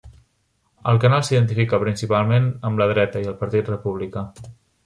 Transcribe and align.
El 0.91 0.97
canal 1.03 1.25
s'identifica 1.27 1.81
principalment 1.85 2.49
amb 2.71 2.81
la 2.83 2.91
dreta 2.93 3.25
i 3.27 3.31
el 3.33 3.39
Partit 3.45 3.71
Republicà. 3.75 4.29